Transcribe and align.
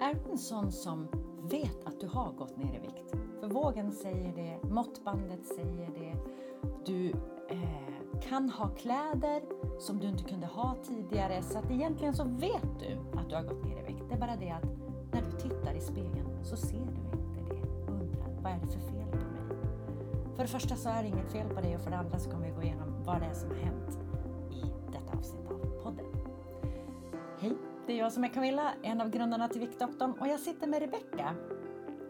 Är 0.00 0.14
du 0.14 0.30
en 0.30 0.38
sån 0.38 0.72
som 0.72 1.08
vet 1.50 1.86
att 1.86 2.00
du 2.00 2.06
har 2.06 2.32
gått 2.32 2.56
ner 2.56 2.74
i 2.74 2.78
vikt? 2.78 3.14
För 3.40 3.48
vågen 3.48 3.92
säger 3.92 4.32
det, 4.36 4.68
måttbandet 4.68 5.46
säger 5.46 5.90
det. 5.94 6.16
Du 6.86 7.08
eh, 7.48 8.20
kan 8.28 8.50
ha 8.50 8.68
kläder 8.68 9.42
som 9.80 10.00
du 10.00 10.08
inte 10.08 10.24
kunde 10.24 10.46
ha 10.46 10.76
tidigare. 10.82 11.42
Så 11.42 11.58
att 11.58 11.70
egentligen 11.70 12.14
så 12.14 12.24
vet 12.24 12.80
du 12.80 13.18
att 13.18 13.28
du 13.28 13.34
har 13.34 13.42
gått 13.42 13.64
ner 13.64 13.80
i 13.80 13.92
vikt. 13.92 14.04
Det 14.08 14.14
är 14.14 14.18
bara 14.18 14.36
det 14.36 14.50
att 14.50 14.64
när 15.12 15.22
du 15.22 15.32
tittar 15.32 15.74
i 15.74 15.80
spegeln 15.80 16.44
så 16.44 16.56
ser 16.56 16.78
du 16.78 16.82
inte 16.82 17.54
det 17.54 17.62
och 17.62 17.88
undrar 17.88 18.42
vad 18.42 18.52
är 18.52 18.58
det 18.60 18.66
för 18.66 18.80
fel 18.80 19.10
på 19.10 19.16
mig? 19.16 19.58
För 20.36 20.42
det 20.42 20.48
första 20.48 20.76
så 20.76 20.88
är 20.88 21.02
det 21.02 21.08
inget 21.08 21.32
fel 21.32 21.48
på 21.48 21.60
dig 21.60 21.76
och 21.76 21.82
för 21.82 21.90
det 21.90 21.96
andra 21.96 22.18
så 22.18 22.30
kommer 22.30 22.46
vi 22.46 22.52
gå 22.52 22.62
igenom 22.62 23.04
vad 23.04 23.20
det 23.20 23.26
är 23.26 23.34
som 23.34 23.50
har 23.50 23.56
hänt 23.56 23.98
i 24.50 24.92
detta 24.92 25.18
avsnitt 25.18 25.50
av 25.50 25.82
podden. 25.82 26.17
Det 27.88 27.94
är 27.94 27.98
jag 27.98 28.12
som 28.12 28.24
är 28.24 28.28
Camilla, 28.28 28.74
en 28.82 29.00
av 29.00 29.10
grundarna 29.10 29.48
till 29.48 29.60
Viktdoktorn 29.60 30.12
och 30.12 30.28
jag 30.28 30.40
sitter 30.40 30.66
med 30.66 30.80
Rebecka, 30.80 31.34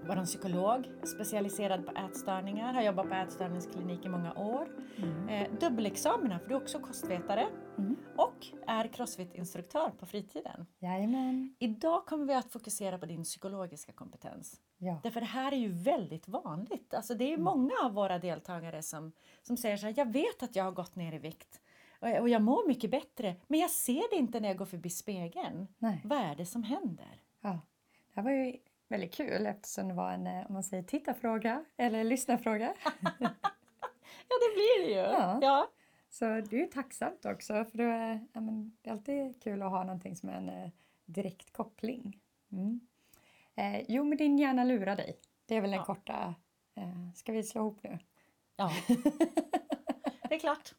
vår 0.07 0.25
psykolog, 0.25 0.91
specialiserad 1.05 1.87
på 1.87 1.93
ätstörningar, 1.93 2.75
har 2.75 2.83
jobbat 2.83 3.09
på 3.09 3.15
ätstörningsklinik 3.15 4.05
i 4.05 4.09
många 4.09 4.35
år. 4.35 4.69
Mm. 4.97 5.29
Eh, 5.29 5.59
dubbelexamina, 5.61 6.39
för 6.39 6.49
du 6.49 6.55
är 6.55 6.63
också 6.63 6.79
kostvetare 6.79 7.47
mm. 7.79 7.97
och 8.17 8.47
är 8.67 8.89
crossfit-instruktör 8.89 9.91
på 9.91 10.07
fritiden. 10.07 10.67
Jajamän. 10.79 11.55
Idag 11.59 12.07
kommer 12.07 12.27
vi 12.27 12.35
att 12.35 12.53
fokusera 12.53 12.99
på 12.99 13.07
din 13.07 13.25
psykologiska 13.25 13.93
kompetens. 13.93 14.61
Ja. 14.79 15.01
Därför 15.03 15.21
det 15.21 15.27
här 15.27 15.53
är 15.53 15.57
ju 15.57 15.69
väldigt 15.69 16.29
vanligt. 16.29 16.95
Alltså 16.95 17.15
det 17.15 17.25
är 17.25 17.35
mm. 17.35 17.45
många 17.45 17.75
av 17.85 17.93
våra 17.93 18.19
deltagare 18.19 18.83
som, 18.83 19.13
som 19.43 19.57
säger 19.57 19.77
så 19.77 19.87
här, 19.87 19.95
jag 19.97 20.13
vet 20.13 20.43
att 20.43 20.57
jag 20.57 20.65
har 20.65 20.73
gått 20.73 20.97
ner 20.97 21.13
i 21.13 21.19
vikt 21.19 21.61
och 22.01 22.29
jag 22.29 22.43
mår 22.43 22.69
mycket 22.69 22.91
bättre, 22.91 23.37
men 23.47 23.61
jag 23.61 23.71
ser 23.71 24.11
det 24.11 24.17
inte 24.17 24.41
när 24.41 24.49
jag 24.49 24.57
går 24.57 24.67
förbi 24.67 24.91
spegeln. 24.91 25.69
Nej. 25.79 26.01
Vad 26.05 26.19
är 26.19 26.35
det 26.35 26.47
som 26.47 26.63
händer? 26.63 27.23
Ja, 27.41 27.61
det 28.15 28.21
här 28.21 28.23
var 28.23 28.31
ju 28.31 28.57
väldigt 28.89 29.15
kul 29.15 29.47
eftersom 29.47 29.89
det 29.89 29.95
var 29.95 30.13
en 30.13 30.27
eh, 30.27 30.47
om 30.47 30.55
man 30.55 30.63
säger 30.63 30.83
tittarfråga 30.83 31.65
eller 31.77 32.05
lyssnarfråga. 32.05 32.75
ja, 34.29 34.35
det 34.41 34.55
blir 34.55 34.87
det 34.87 34.91
ju. 34.91 34.97
Ja. 34.99 35.39
ja. 35.43 35.71
Så 36.11 36.25
det 36.25 36.57
är 36.57 36.61
ju 36.61 36.67
tacksamt 36.67 37.25
också 37.25 37.65
för 37.65 37.79
det 37.79 37.85
är, 37.85 38.27
ja, 38.33 38.41
men, 38.41 38.77
det 38.83 38.91
är 38.91 38.95
alltid 38.95 39.43
kul 39.43 39.63
att 39.63 39.71
ha 39.71 39.85
någonting 39.85 40.17
som 40.17 40.29
är 40.29 40.35
en 40.35 40.49
eh, 40.49 40.71
direkt 41.05 41.53
koppling. 41.53 42.21
Mm. 42.53 42.81
Eh, 43.55 43.85
jo, 43.89 44.05
men 44.05 44.19
din 44.19 44.39
hjärna 44.39 44.65
lurar 44.65 44.97
dig. 44.97 45.19
Det 45.47 45.57
är 45.57 45.61
väl 45.61 45.71
den 45.71 45.79
ja. 45.79 45.85
korta... 45.85 46.35
Eh, 46.75 47.13
ska 47.15 47.33
vi 47.33 47.43
slå 47.43 47.61
ihop 47.61 47.83
nu? 47.83 47.99
Ja, 48.57 48.71
det 50.29 50.35
är 50.35 50.39
klart. 50.39 50.75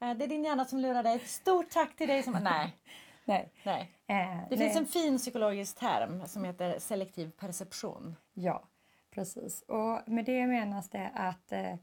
Eh, 0.00 0.16
det 0.16 0.24
är 0.24 0.28
din 0.28 0.44
hjärna 0.44 0.64
som 0.64 0.78
lurar 0.78 1.02
dig. 1.02 1.18
Stort 1.18 1.70
tack 1.70 1.96
till 1.96 2.08
dig 2.08 2.22
som... 2.22 2.32
Nej. 2.42 2.76
nej. 3.24 3.52
nej. 3.64 3.92
Eh, 4.06 4.48
det 4.50 4.56
nej. 4.56 4.58
finns 4.58 4.76
en 4.76 4.86
fin 4.86 5.18
psykologisk 5.18 5.78
term 5.78 6.26
som 6.26 6.44
heter 6.44 6.78
selektiv 6.78 7.30
perception. 7.30 8.16
Ja, 8.34 8.68
precis. 9.10 9.62
Och 9.62 10.00
med 10.06 10.24
det 10.24 10.46
menas 10.46 10.90
det 10.90 11.10
att 11.14 11.52
eh, 11.52 11.74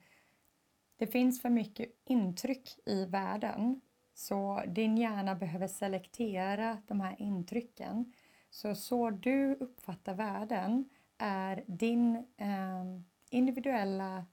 det 0.98 1.08
finns 1.08 1.42
för 1.42 1.50
mycket 1.50 1.90
intryck 2.06 2.80
i 2.86 3.06
världen. 3.06 3.82
Så 4.14 4.64
din 4.68 4.98
hjärna 4.98 5.36
behöver 5.36 5.68
selektera 5.68 6.78
de 6.88 7.02
här 7.02 7.16
intrycken. 7.22 8.14
Så 8.50 8.76
så 8.76 9.10
du 9.10 9.56
uppfattar 9.56 10.14
världen 10.14 10.90
är 11.18 11.64
din 11.68 12.16
eh, 12.38 12.84
individuella 13.30 14.26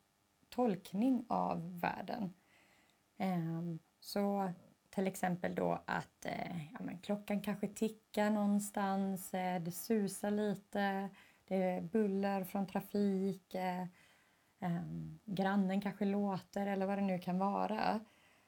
tolkning 0.49 1.27
av 1.29 1.81
världen. 1.81 2.35
Ehm, 3.19 3.79
så 4.01 4.53
till 4.91 5.07
exempel 5.07 5.55
då 5.55 5.83
att 5.87 6.25
eh, 6.25 6.73
ja, 6.73 6.79
klockan 7.03 7.41
kanske 7.41 7.69
tickar 7.69 8.31
någonstans, 8.31 9.35
eh, 9.35 9.63
det 9.63 9.73
susar 9.73 10.31
lite, 10.31 11.09
det 11.45 11.63
är 11.63 11.81
buller 11.81 12.45
från 12.45 12.67
trafik, 12.67 13.55
eh, 13.55 13.87
ehm, 14.61 15.21
grannen 15.25 15.81
kanske 15.81 16.05
låter 16.05 16.67
eller 16.67 16.87
vad 16.87 16.99
det 16.99 17.03
nu 17.03 17.19
kan 17.19 17.39
vara. 17.39 18.01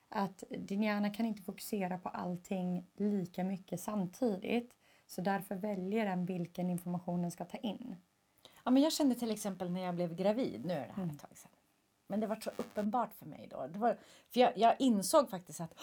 Att 0.09 0.45
din 0.51 0.83
hjärna 0.83 1.11
kan 1.11 1.27
inte 1.27 1.43
fokusera 1.43 1.99
på 1.99 2.09
allting 2.09 2.87
lika 2.95 3.45
mycket 3.45 3.81
samtidigt. 3.81 4.73
Så 5.07 5.21
därför 5.21 5.55
väljer 5.55 6.07
den 6.07 6.27
vilken 6.27 6.71
information 6.71 7.23
den 7.23 7.31
ska 7.31 7.45
ta 7.45 7.59
in. 7.59 7.97
Ja, 8.65 8.71
men 8.71 8.83
jag 8.83 8.93
kände 8.93 9.15
till 9.15 9.31
exempel 9.31 9.71
när 9.71 9.81
jag 9.81 9.95
blev 9.95 10.15
gravid, 10.15 10.65
nu 10.65 10.73
är 10.73 10.87
det 10.87 10.93
här 10.93 11.07
ett 11.07 11.21
tag 11.21 11.39
sedan. 11.39 11.56
Men 12.07 12.21
det 12.21 12.27
var 12.27 12.37
så 12.37 12.51
uppenbart 12.57 13.15
för 13.15 13.27
mig 13.27 13.49
då. 13.51 13.67
Det 13.67 13.79
var, 13.79 13.97
för 14.33 14.41
jag, 14.41 14.53
jag 14.59 14.77
insåg 14.79 15.31
faktiskt 15.31 15.61
att 15.61 15.75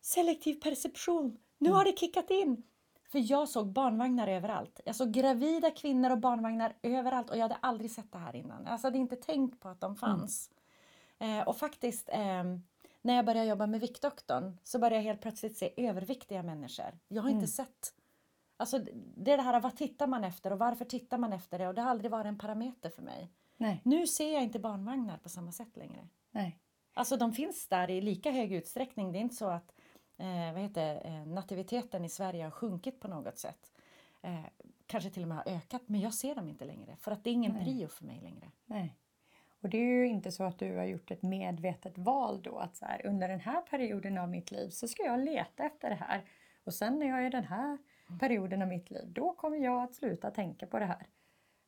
selektiv 0.00 0.54
perception, 0.54 1.38
nu 1.58 1.68
mm. 1.68 1.76
har 1.76 1.84
det 1.84 1.98
kickat 1.98 2.30
in. 2.30 2.62
För 3.08 3.30
jag 3.32 3.48
såg 3.48 3.72
barnvagnar 3.72 4.28
överallt. 4.28 4.80
Jag 4.84 4.96
såg 4.96 5.12
gravida 5.12 5.70
kvinnor 5.70 6.10
och 6.10 6.18
barnvagnar 6.18 6.76
överallt 6.82 7.30
och 7.30 7.36
jag 7.36 7.42
hade 7.42 7.54
aldrig 7.54 7.90
sett 7.90 8.12
det 8.12 8.18
här 8.18 8.36
innan. 8.36 8.66
Alltså, 8.66 8.86
jag 8.86 8.90
hade 8.90 8.98
inte 8.98 9.16
tänkt 9.16 9.60
på 9.60 9.68
att 9.68 9.80
de 9.80 9.96
fanns. 9.96 10.50
Mm. 11.18 11.38
Eh, 11.38 11.48
och 11.48 11.56
faktiskt 11.56 12.08
eh, 12.08 12.44
när 13.02 13.16
jag 13.16 13.26
började 13.26 13.48
jobba 13.48 13.66
med 13.66 13.80
Viktdoktorn 13.80 14.56
så 14.64 14.78
började 14.78 14.96
jag 14.96 15.02
helt 15.02 15.20
plötsligt 15.20 15.56
se 15.56 15.72
överviktiga 15.76 16.42
människor. 16.42 16.98
Jag 17.08 17.22
har 17.22 17.28
inte 17.28 17.38
mm. 17.38 17.46
sett 17.46 17.94
Alltså, 18.60 18.78
det 19.16 19.32
är 19.32 19.36
det 19.36 19.42
här, 19.42 19.60
vad 19.60 19.76
tittar 19.76 20.06
man 20.06 20.24
efter 20.24 20.52
och 20.52 20.58
varför 20.58 20.84
tittar 20.84 21.18
man 21.18 21.32
efter 21.32 21.58
det? 21.58 21.68
Och 21.68 21.74
det 21.74 21.82
har 21.82 21.90
aldrig 21.90 22.10
varit 22.10 22.26
en 22.26 22.38
parameter 22.38 22.90
för 22.90 23.02
mig. 23.02 23.30
Nej. 23.60 23.80
Nu 23.84 24.06
ser 24.06 24.32
jag 24.32 24.42
inte 24.42 24.58
barnvagnar 24.58 25.18
på 25.18 25.28
samma 25.28 25.52
sätt 25.52 25.76
längre. 25.76 26.08
Nej. 26.30 26.58
Alltså 26.94 27.16
de 27.16 27.32
finns 27.32 27.68
där 27.68 27.90
i 27.90 28.00
lika 28.00 28.30
hög 28.30 28.52
utsträckning. 28.52 29.12
Det 29.12 29.18
är 29.18 29.20
inte 29.20 29.34
så 29.34 29.48
att 29.48 29.74
eh, 30.18 30.52
vad 30.52 30.62
heter, 30.62 31.06
eh, 31.06 31.26
nativiteten 31.26 32.04
i 32.04 32.08
Sverige 32.08 32.44
har 32.44 32.50
sjunkit 32.50 33.00
på 33.00 33.08
något 33.08 33.38
sätt. 33.38 33.72
Eh, 34.22 34.40
kanske 34.86 35.10
till 35.10 35.22
och 35.22 35.28
med 35.28 35.36
har 35.36 35.52
ökat, 35.52 35.82
men 35.86 36.00
jag 36.00 36.14
ser 36.14 36.34
dem 36.34 36.48
inte 36.48 36.64
längre. 36.64 36.96
För 36.96 37.12
att 37.12 37.24
det 37.24 37.30
är 37.30 37.34
ingen 37.34 37.52
Nej. 37.52 37.64
prio 37.64 37.88
för 37.88 38.04
mig 38.04 38.20
längre. 38.20 38.50
Nej. 38.66 38.96
Och 39.60 39.68
det 39.68 39.78
är 39.78 39.86
ju 39.86 40.06
inte 40.06 40.32
så 40.32 40.44
att 40.44 40.58
du 40.58 40.76
har 40.76 40.84
gjort 40.84 41.10
ett 41.10 41.22
medvetet 41.22 41.98
val 41.98 42.42
då 42.42 42.58
att 42.58 42.76
så 42.76 42.84
här, 42.84 43.06
under 43.06 43.28
den 43.28 43.40
här 43.40 43.60
perioden 43.60 44.18
av 44.18 44.28
mitt 44.28 44.50
liv 44.50 44.70
så 44.70 44.88
ska 44.88 45.02
jag 45.02 45.24
leta 45.24 45.64
efter 45.64 45.90
det 45.90 45.96
här. 45.96 46.24
Och 46.64 46.74
sen 46.74 46.98
när 46.98 47.06
jag 47.06 47.22
är 47.22 47.26
i 47.26 47.30
den 47.30 47.44
här 47.44 47.78
perioden 48.20 48.62
av 48.62 48.68
mitt 48.68 48.90
liv, 48.90 49.12
då 49.12 49.32
kommer 49.32 49.56
jag 49.56 49.82
att 49.82 49.94
sluta 49.94 50.30
tänka 50.30 50.66
på 50.66 50.78
det 50.78 50.86
här. 50.86 51.06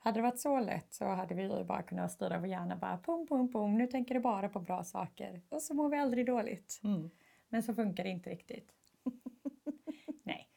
Hade 0.04 0.18
det 0.18 0.22
varit 0.22 0.40
så 0.40 0.60
lätt 0.60 0.94
så 0.94 1.04
hade 1.04 1.34
vi 1.34 1.42
ju 1.42 1.64
bara 1.64 1.82
kunnat 1.82 2.12
styra 2.12 2.38
vår 2.38 2.48
hjärna 2.48 2.76
bara 2.76 2.98
pum, 2.98 3.26
pum, 3.26 3.52
pum, 3.52 3.78
nu 3.78 3.86
tänker 3.86 4.14
du 4.14 4.20
bara 4.20 4.48
på 4.48 4.60
bra 4.60 4.84
saker 4.84 5.40
och 5.48 5.62
så 5.62 5.74
mår 5.74 5.88
vi 5.88 5.96
aldrig 5.96 6.26
dåligt. 6.26 6.80
Mm. 6.84 7.10
Men 7.48 7.62
så 7.62 7.74
funkar 7.74 8.04
det 8.04 8.10
inte 8.10 8.30
riktigt. 8.30 8.72
Nej. 10.22 10.48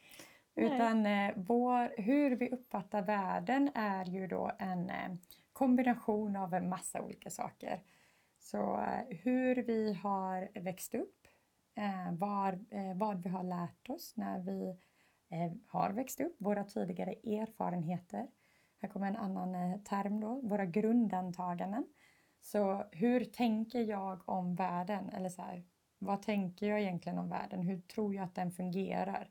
Utan 0.56 1.06
eh, 1.06 1.34
vår, 1.36 2.02
hur 2.02 2.36
vi 2.36 2.50
uppfattar 2.50 3.02
världen 3.02 3.72
är 3.76 4.06
ju 4.06 4.28
då 4.28 4.52
en 4.60 4.90
eh, 4.90 5.16
kombination 5.54 6.36
av 6.36 6.54
en 6.54 6.70
massa 6.70 7.02
olika 7.02 7.30
saker. 7.30 7.80
Så 8.40 8.82
eh, 8.82 9.18
hur 9.18 9.56
vi 9.56 9.94
har 9.94 10.60
växt 10.60 10.96
upp, 10.96 11.28
eh, 11.76 12.14
var, 12.14 12.60
vad 12.96 13.24
vi 13.24 13.30
har 13.30 13.44
lärt 13.44 13.90
oss 13.90 14.18
när 14.18 14.40
vi 14.40 14.78
har 15.68 15.90
växt 15.90 16.22
upp, 16.22 16.36
våra 16.38 16.64
tidigare 16.64 17.12
erfarenheter, 17.12 18.28
här 18.82 18.90
kommer 18.90 19.08
en 19.08 19.16
annan 19.16 19.56
eh, 19.56 19.78
term 19.78 20.20
då, 20.20 20.42
våra 20.44 20.66
grundantaganden. 20.66 21.86
Så 22.42 22.86
hur 22.92 23.26
tänker 23.26 23.80
jag 23.80 24.30
om 24.30 24.56
världen? 24.56 25.10
Eller 25.10 25.30
så 25.30 25.42
här, 25.42 25.64
vad 26.00 26.22
tänker 26.22 26.68
jag 26.68 26.82
egentligen 26.82 27.18
om 27.18 27.30
världen? 27.30 27.62
Hur 27.62 27.82
tror 27.82 28.16
jag 28.16 28.24
att 28.24 28.36
den 28.36 28.52
fungerar? 28.52 29.30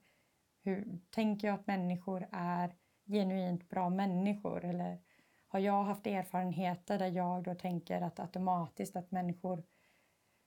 Hur 0.62 0.98
tänker 1.10 1.48
jag 1.48 1.54
att 1.54 1.66
människor 1.66 2.28
är 2.32 2.74
genuint 3.06 3.68
bra 3.68 3.88
människor? 3.88 4.64
Eller 4.64 5.00
har 5.48 5.58
jag 5.58 5.84
haft 5.84 6.06
erfarenheter 6.06 6.98
där 6.98 7.06
jag 7.10 7.42
då 7.42 7.54
tänker 7.54 8.00
att 8.00 8.20
automatiskt 8.20 8.96
att 8.96 9.10
människor 9.10 9.64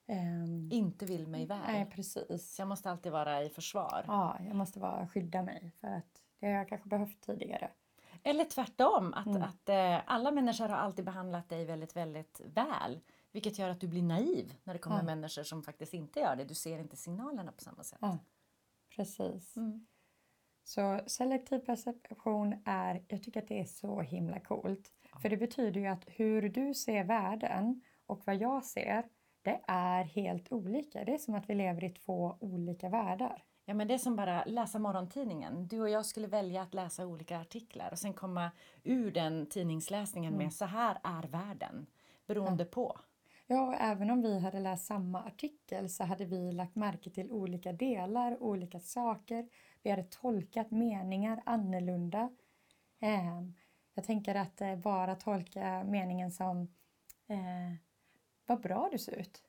um, 0.08 0.72
inte 0.72 1.06
vill 1.06 1.26
mig 1.26 1.46
väl? 1.46 1.60
Nej, 1.66 1.90
precis. 1.90 2.58
Jag 2.58 2.68
måste 2.68 2.90
alltid 2.90 3.12
vara 3.12 3.42
i 3.42 3.50
försvar? 3.50 4.04
Ja, 4.06 4.36
jag 4.46 4.56
måste 4.56 4.80
vara, 4.80 5.08
skydda 5.08 5.42
mig 5.42 5.72
för 5.80 5.88
att 5.88 6.22
det 6.38 6.46
har 6.46 6.52
jag 6.52 6.68
kanske 6.68 6.88
behövt 6.88 7.20
tidigare. 7.20 7.70
Eller 8.22 8.44
tvärtom, 8.44 9.14
att, 9.14 9.26
mm. 9.26 9.42
att 9.42 9.68
eh, 9.68 10.00
alla 10.06 10.30
människor 10.30 10.68
har 10.68 10.76
alltid 10.76 11.04
behandlat 11.04 11.48
dig 11.48 11.64
väldigt, 11.64 11.96
väldigt 11.96 12.40
väl. 12.44 13.00
Vilket 13.32 13.58
gör 13.58 13.70
att 13.70 13.80
du 13.80 13.88
blir 13.88 14.02
naiv 14.02 14.54
när 14.64 14.72
det 14.72 14.78
kommer 14.78 14.98
ja. 14.98 15.04
människor 15.04 15.42
som 15.42 15.62
faktiskt 15.62 15.94
inte 15.94 16.20
gör 16.20 16.36
det. 16.36 16.44
Du 16.44 16.54
ser 16.54 16.78
inte 16.78 16.96
signalerna 16.96 17.52
på 17.52 17.60
samma 17.60 17.84
sätt. 17.84 17.98
Ja, 18.02 18.18
precis. 18.96 19.56
Mm. 19.56 19.86
Så 20.64 21.00
selektiv 21.06 21.58
perception 21.58 22.62
är, 22.64 23.04
jag 23.08 23.22
tycker 23.22 23.42
att 23.42 23.48
det 23.48 23.60
är 23.60 23.64
så 23.64 24.00
himla 24.00 24.40
coolt. 24.40 24.92
Ja. 25.12 25.18
För 25.18 25.28
det 25.28 25.36
betyder 25.36 25.80
ju 25.80 25.86
att 25.86 26.04
hur 26.06 26.48
du 26.48 26.74
ser 26.74 27.04
världen 27.04 27.82
och 28.06 28.22
vad 28.26 28.36
jag 28.36 28.64
ser, 28.64 29.04
det 29.42 29.60
är 29.68 30.04
helt 30.04 30.52
olika. 30.52 31.04
Det 31.04 31.14
är 31.14 31.18
som 31.18 31.34
att 31.34 31.50
vi 31.50 31.54
lever 31.54 31.84
i 31.84 31.90
två 31.90 32.36
olika 32.40 32.88
världar. 32.88 33.44
Ja, 33.68 33.74
men 33.74 33.88
det 33.88 33.94
är 33.94 33.98
som 33.98 34.16
bara 34.16 34.44
läsa 34.44 34.78
morgontidningen. 34.78 35.68
Du 35.68 35.80
och 35.80 35.88
jag 35.88 36.06
skulle 36.06 36.26
välja 36.26 36.62
att 36.62 36.74
läsa 36.74 37.06
olika 37.06 37.40
artiklar 37.40 37.90
och 37.90 37.98
sen 37.98 38.14
komma 38.14 38.50
ur 38.82 39.10
den 39.10 39.46
tidningsläsningen 39.46 40.34
mm. 40.34 40.44
med 40.44 40.54
så 40.54 40.64
här 40.64 40.98
är 41.02 41.22
världen, 41.22 41.86
beroende 42.26 42.64
ja. 42.64 42.70
på. 42.70 43.00
Ja, 43.46 43.62
och 43.62 43.74
även 43.74 44.10
om 44.10 44.22
vi 44.22 44.38
hade 44.38 44.60
läst 44.60 44.86
samma 44.86 45.24
artikel 45.24 45.90
så 45.90 46.04
hade 46.04 46.24
vi 46.24 46.52
lagt 46.52 46.76
märke 46.76 47.10
till 47.10 47.32
olika 47.32 47.72
delar, 47.72 48.42
olika 48.42 48.80
saker. 48.80 49.48
Vi 49.82 49.90
hade 49.90 50.04
tolkat 50.04 50.70
meningar 50.70 51.42
annorlunda. 51.46 52.30
Eh, 53.00 53.42
jag 53.94 54.04
tänker 54.04 54.34
att 54.34 54.60
eh, 54.60 54.76
bara 54.76 55.14
tolka 55.14 55.84
meningen 55.84 56.32
som 56.32 56.60
eh, 57.26 57.74
vad 58.46 58.60
bra 58.60 58.88
du 58.92 58.98
ser 58.98 59.12
ut. 59.12 59.42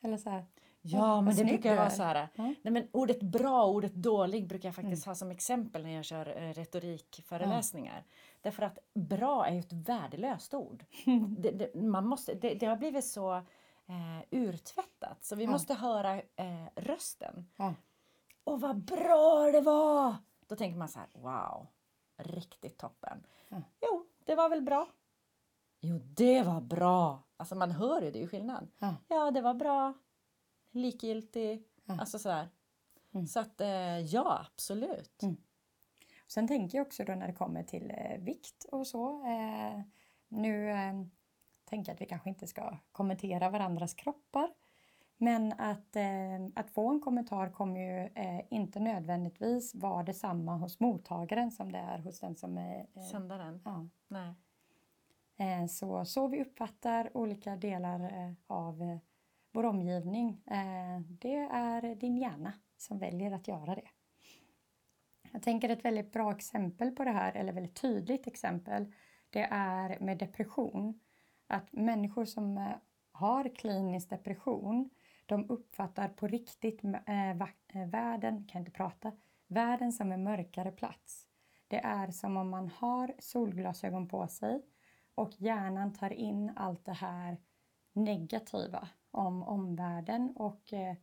Eller 0.00 0.16
så 0.16 0.30
här, 0.30 0.44
Ja, 0.86 1.20
men 1.20 1.36
det 1.36 1.44
brukar 1.44 1.76
vara 1.76 1.90
så 1.90 2.02
här. 2.02 2.28
Ja. 2.34 2.42
Nej, 2.44 2.72
men 2.72 2.88
ordet 2.92 3.22
bra 3.22 3.64
och 3.64 3.70
ordet 3.74 3.94
dålig 3.94 4.48
brukar 4.48 4.68
jag 4.68 4.74
faktiskt 4.74 5.06
ha 5.06 5.14
som 5.14 5.30
exempel 5.30 5.82
när 5.82 5.90
jag 5.90 6.04
kör 6.04 6.42
eh, 6.42 6.52
retorikföreläsningar. 6.52 8.04
Därför 8.40 8.62
att 8.62 8.78
bra 8.94 9.46
är 9.46 9.52
ju 9.52 9.60
ett 9.60 9.72
värdelöst 9.72 10.54
ord. 10.54 10.84
det, 11.38 11.50
det, 11.50 11.74
man 11.74 12.06
måste, 12.06 12.34
det, 12.34 12.54
det 12.54 12.66
har 12.66 12.76
blivit 12.76 13.04
så 13.04 13.34
eh, 13.86 14.20
urtvättat 14.30 15.24
så 15.24 15.36
vi 15.36 15.46
måste 15.46 15.74
höra 15.74 16.14
eh, 16.14 16.66
rösten. 16.76 17.46
Och 18.44 18.60
vad 18.60 18.76
bra 18.76 19.50
det 19.52 19.60
var! 19.60 20.14
Då 20.46 20.56
tänker 20.56 20.78
man 20.78 20.88
så 20.88 20.98
här, 20.98 21.08
wow, 21.12 21.66
riktigt 22.16 22.78
toppen. 22.78 23.26
Jo, 23.80 24.06
det 24.24 24.34
var 24.34 24.48
väl 24.48 24.62
bra. 24.62 24.88
Jo, 25.80 25.98
det 25.98 26.42
var 26.42 26.60
bra. 26.60 27.22
Alltså 27.36 27.54
man 27.54 27.70
hör 27.70 28.02
ju, 28.02 28.10
det 28.10 28.18
är 28.18 28.22
ju 28.22 28.28
skillnad. 28.28 28.68
Ja, 29.08 29.30
det 29.30 29.40
var 29.40 29.54
bra. 29.54 29.94
Likgiltig. 30.74 31.62
Ja. 31.84 32.00
Alltså 32.00 32.18
sådär. 32.18 32.48
Mm. 33.12 33.26
Så 33.26 33.40
att 33.40 33.60
eh, 33.60 33.98
ja, 33.98 34.46
absolut. 34.52 35.22
Mm. 35.22 35.36
Sen 36.26 36.48
tänker 36.48 36.78
jag 36.78 36.86
också 36.86 37.04
då 37.04 37.14
när 37.14 37.26
det 37.26 37.32
kommer 37.32 37.62
till 37.62 37.90
eh, 37.90 38.18
vikt 38.18 38.64
och 38.64 38.86
så. 38.86 39.26
Eh, 39.26 39.80
nu 40.28 40.70
eh, 40.70 40.92
tänker 41.64 41.90
jag 41.90 41.94
att 41.94 42.00
vi 42.00 42.06
kanske 42.06 42.28
inte 42.28 42.46
ska 42.46 42.76
kommentera 42.92 43.50
varandras 43.50 43.94
kroppar. 43.94 44.50
Men 45.16 45.52
att, 45.52 45.96
eh, 45.96 46.46
att 46.54 46.70
få 46.70 46.90
en 46.90 47.00
kommentar 47.00 47.50
kommer 47.50 47.80
ju 47.80 48.06
eh, 48.14 48.40
inte 48.50 48.80
nödvändigtvis 48.80 49.74
vara 49.74 50.02
detsamma 50.02 50.56
hos 50.56 50.80
mottagaren 50.80 51.50
som 51.50 51.72
det 51.72 51.78
är 51.78 51.98
hos 51.98 52.20
den 52.20 52.36
som 52.36 52.58
är... 52.58 52.86
Eh, 52.94 53.02
Sändaren. 53.02 53.60
ja. 53.64 53.88
Nej. 54.08 54.34
Så, 55.68 56.04
så 56.04 56.28
vi 56.28 56.42
uppfattar 56.42 57.16
olika 57.16 57.56
delar 57.56 58.34
av 58.46 58.98
vår 59.54 59.64
omgivning, 59.64 60.42
eh, 60.46 61.00
det 61.08 61.36
är 61.50 61.94
din 61.94 62.16
hjärna 62.16 62.52
som 62.76 62.98
väljer 62.98 63.32
att 63.32 63.48
göra 63.48 63.74
det. 63.74 63.88
Jag 65.32 65.42
tänker 65.42 65.68
ett 65.68 65.84
väldigt 65.84 66.12
bra 66.12 66.32
exempel 66.32 66.90
på 66.90 67.04
det 67.04 67.10
här, 67.10 67.32
eller 67.32 67.52
väldigt 67.52 67.80
tydligt 67.80 68.26
exempel, 68.26 68.92
det 69.30 69.48
är 69.50 70.00
med 70.00 70.18
depression. 70.18 71.00
Att 71.46 71.72
människor 71.72 72.24
som 72.24 72.58
eh, 72.58 72.70
har 73.12 73.54
klinisk 73.56 74.10
depression, 74.10 74.90
de 75.26 75.50
uppfattar 75.50 76.08
på 76.08 76.26
riktigt 76.26 76.84
eh, 76.84 77.86
världen, 77.90 78.46
kan 78.46 78.60
inte 78.60 78.70
prata, 78.70 79.12
världen 79.46 79.92
som 79.92 80.12
en 80.12 80.24
mörkare 80.24 80.70
plats. 80.70 81.26
Det 81.68 81.78
är 81.78 82.10
som 82.10 82.36
om 82.36 82.50
man 82.50 82.68
har 82.68 83.14
solglasögon 83.18 84.08
på 84.08 84.28
sig 84.28 84.62
och 85.14 85.30
hjärnan 85.38 85.92
tar 85.92 86.12
in 86.12 86.52
allt 86.56 86.84
det 86.84 86.92
här 86.92 87.36
negativa 87.92 88.88
om 89.14 89.42
omvärlden 89.42 90.32
och 90.36 90.72
eh, 90.72 90.96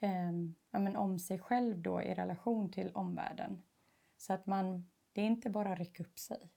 em, 0.00 0.54
ja, 0.70 0.78
men 0.78 0.96
om 0.96 1.18
sig 1.18 1.38
själv 1.38 1.82
då 1.82 2.02
i 2.02 2.14
relation 2.14 2.70
till 2.70 2.90
omvärlden. 2.94 3.62
Så 4.16 4.32
att 4.32 4.46
man, 4.46 4.90
det 5.12 5.20
är 5.20 5.26
inte 5.26 5.50
bara 5.50 5.72
att 5.72 5.78
rycka 5.78 6.02
upp 6.02 6.18
sig. 6.18 6.50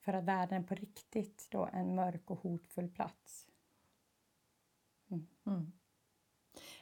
För 0.00 0.12
att 0.12 0.24
världen 0.24 0.62
är 0.62 0.66
på 0.66 0.74
riktigt 0.74 1.48
då 1.50 1.68
en 1.72 1.94
mörk 1.94 2.30
och 2.30 2.38
hotfull 2.38 2.88
plats. 2.88 3.46
Mm. 5.46 5.72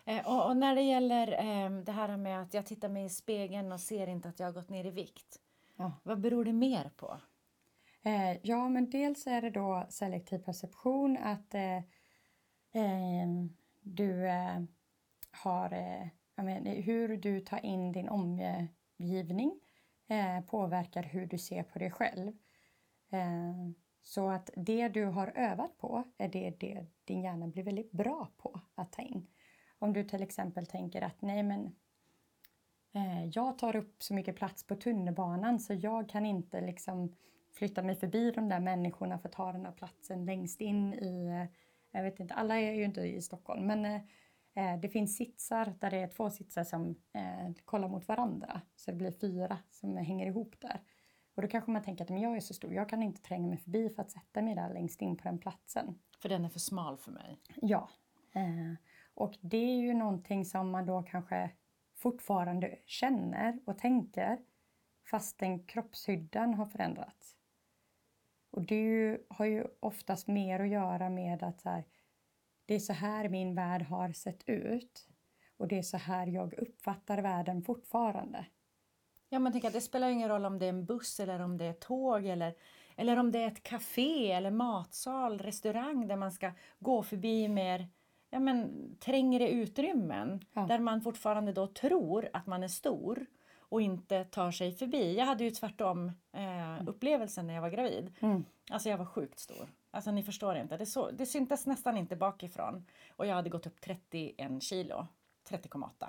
Eh, 0.05 0.27
och, 0.27 0.47
och 0.47 0.57
när 0.57 0.75
det 0.75 0.83
gäller 0.83 1.33
eh, 1.33 1.71
det 1.71 1.93
här 1.93 2.17
med 2.17 2.43
att 2.43 2.55
jag 2.55 2.67
tittar 2.67 2.89
mig 2.89 3.05
i 3.05 3.09
spegeln 3.09 3.73
och 3.73 3.81
ser 3.81 4.07
inte 4.07 4.29
att 4.29 4.41
jag 4.41 4.47
har 4.47 4.53
gått 4.53 4.69
ner 4.69 4.85
i 4.85 4.91
vikt. 4.91 5.41
Ja. 5.77 5.93
Vad 6.03 6.21
beror 6.21 6.45
det 6.45 6.53
mer 6.53 6.91
på? 6.97 7.21
Eh, 8.03 8.39
ja, 8.43 8.69
men 8.69 8.91
dels 8.91 9.27
är 9.27 9.43
det 9.43 9.51
då 9.51 9.87
selektiv 9.89 10.39
perception 10.39 11.17
att 11.17 11.55
eh, 11.55 11.63
ehm, 11.63 11.83
Ehm, 12.76 13.56
du 13.82 14.26
eh, 14.26 14.61
har 15.31 15.73
eh, 15.73 16.08
jag 16.34 16.44
menar, 16.44 16.75
hur 16.75 17.17
du 17.17 17.40
tar 17.40 17.67
in 17.67 17.93
din 17.93 18.08
omgivning 18.08 19.61
eh, 20.08 20.40
påverkar 20.40 21.02
hur 21.02 21.26
du 21.26 21.38
ser 21.38 21.62
på 21.62 21.78
dig 21.78 21.90
själv. 21.90 22.32
Eh, 23.11 23.70
så 24.02 24.31
att 24.31 24.50
det 24.56 24.88
du 24.88 25.05
har 25.05 25.32
övat 25.37 25.78
på 25.78 26.05
är 26.19 26.28
det, 26.28 26.50
det 26.50 26.87
din 27.05 27.23
hjärna 27.23 27.49
blir 27.49 27.62
väldigt 27.62 27.93
bra 27.93 28.28
på 28.37 28.61
att 28.75 28.93
ta 28.93 29.02
in. 29.02 29.26
Om 29.78 29.93
du 29.93 30.05
till 30.05 30.23
exempel 30.23 30.67
tänker 30.67 31.02
att 31.02 31.23
nej 31.23 31.43
men 31.43 31.76
eh, 32.94 33.25
jag 33.25 33.58
tar 33.58 33.76
upp 33.76 34.02
så 34.02 34.14
mycket 34.14 34.37
plats 34.37 34.67
på 34.67 34.76
tunnelbanan 34.76 35.61
så 35.61 35.75
jag 35.75 36.08
kan 36.08 36.26
inte 36.26 36.61
liksom 36.61 37.14
flytta 37.52 37.82
mig 37.82 37.96
förbi 37.96 38.31
de 38.31 38.49
där 38.49 38.61
människorna 38.61 39.19
för 39.19 39.28
att 39.28 39.34
ta 39.34 39.52
den 39.52 39.64
här 39.64 39.73
platsen 39.73 40.25
längst 40.25 40.61
in 40.61 40.94
i, 40.94 41.26
eh, 41.26 41.66
jag 41.97 42.03
vet 42.03 42.21
inte, 42.21 42.35
alla 42.35 42.61
är 42.61 42.73
ju 42.73 42.85
inte 42.85 43.01
i 43.01 43.23
Stockholm 43.23 43.67
men 43.67 43.85
eh, 43.85 44.01
eh, 44.55 44.81
det 44.81 44.89
finns 44.89 45.17
sitsar 45.17 45.75
där 45.81 45.91
det 45.91 45.97
är 45.97 46.09
två 46.09 46.31
sitsar 46.31 46.65
som 46.65 46.91
eh, 47.13 47.53
kollar 47.65 47.89
mot 47.89 48.09
varandra 48.09 48.61
så 48.77 48.91
det 48.91 48.97
blir 48.97 49.11
fyra 49.11 49.59
som 49.71 49.97
hänger 49.97 50.27
ihop 50.27 50.61
där. 50.61 50.81
Och 51.35 51.43
då 51.43 51.49
kanske 51.49 51.71
man 51.71 51.83
tänker 51.83 52.05
att 52.05 52.11
men 52.11 52.21
jag 52.21 52.37
är 52.37 52.41
så 52.41 52.55
stor, 52.55 52.73
jag 52.73 52.89
kan 52.89 53.03
inte 53.03 53.23
tränga 53.23 53.49
mig 53.49 53.59
förbi 53.59 53.89
för 53.89 54.03
att 54.03 54.11
sätta 54.11 54.43
mig 54.43 54.55
där 54.55 54.73
längst 54.75 55.03
in 55.03 55.17
på 55.17 55.23
den 55.25 55.39
platsen. 55.39 55.99
För 56.23 56.29
den 56.29 56.45
är 56.45 56.49
för 56.49 56.59
smal 56.59 56.99
för 56.99 57.13
mig. 57.13 57.39
Ja. 57.57 57.89
Och 59.15 59.39
det 59.41 59.57
är 59.57 59.77
ju 59.77 59.95
någonting 59.95 60.45
som 60.45 60.71
man 60.71 60.87
då 60.87 61.03
kanske 61.03 61.51
fortfarande 61.95 62.79
känner 62.87 63.61
och 63.67 63.79
tänker 63.79 64.39
fastän 65.11 65.67
kroppshyddan 65.67 66.55
har 66.55 66.67
förändrats. 66.67 67.36
Och 68.56 68.73
ju, 68.73 69.19
har 69.29 69.47
ju 69.47 69.64
oftast 69.81 70.26
mer 70.26 70.61
att 70.61 70.69
göra 70.69 71.11
med 71.11 71.43
att 71.43 71.61
så 71.61 71.69
här, 71.69 71.85
det 72.67 72.75
är 72.75 72.79
så 72.79 72.93
här 72.93 73.29
min 73.29 73.55
värld 73.55 73.82
har 73.82 74.12
sett 74.12 74.49
ut 74.49 75.08
och 75.56 75.69
det 75.69 75.79
är 75.79 75.82
så 75.82 75.97
här 75.97 76.26
jag 76.26 76.55
uppfattar 76.58 77.19
världen 77.19 77.62
fortfarande. 77.62 78.47
Ja, 79.29 79.38
men 79.38 79.53
tänk 79.53 79.64
att 79.64 79.73
det 79.73 79.81
spelar 79.81 80.08
ingen 80.08 80.29
roll 80.29 80.44
om 80.44 80.58
det 80.58 80.64
är 80.64 80.70
en 80.70 80.85
buss 80.85 81.20
eller 81.20 81.41
om 81.41 81.58
det 81.58 81.64
är 81.64 81.73
tåg 81.73 82.26
eller, 82.26 82.55
eller 82.97 83.17
om 83.19 83.32
det 83.32 83.38
är 83.38 83.47
ett 83.47 83.62
café 83.62 84.32
eller 84.32 84.50
matsal, 84.50 85.38
restaurang 85.38 86.09
där 86.09 86.17
man 86.17 86.32
ska 86.32 86.52
gå 86.79 87.02
förbi 87.02 87.49
mer 87.49 87.88
ja, 88.31 88.38
men, 88.38 88.91
trängre 89.00 89.50
utrymmen. 89.50 90.44
Ja. 90.52 90.61
Där 90.61 90.79
man 90.79 91.00
fortfarande 91.00 91.52
då 91.52 91.67
tror 91.67 92.29
att 92.32 92.47
man 92.47 92.62
är 92.62 92.69
stor 92.69 93.26
och 93.69 93.83
inte 93.83 94.25
tar 94.25 94.51
sig 94.51 94.73
förbi. 94.73 95.17
Jag 95.17 95.27
hade 95.27 95.45
ju 95.45 95.51
tvärtom 95.51 96.13
eh, 96.33 96.89
upplevelsen 96.89 97.47
när 97.47 97.55
jag 97.55 97.63
var 97.63 97.71
gravid. 97.71 98.14
Mm. 98.21 98.45
Alltså 98.71 98.88
jag 98.88 98.99
var 98.99 99.05
sjukt 99.07 99.38
stor. 99.38 99.69
Alltså 99.90 100.11
ni 100.11 100.23
förstår 100.23 100.57
inte. 100.57 100.76
Det, 100.76 100.87
så, 100.87 101.11
det 101.11 101.26
syntes 101.26 101.67
nästan 101.67 101.97
inte 101.97 102.17
bakifrån. 102.17 102.85
Och 103.17 103.26
jag 103.26 103.35
hade 103.35 103.50
gått 103.50 103.67
upp 103.67 103.81
31 103.81 104.62
kilo. 104.62 105.07
30,8. 105.49 106.09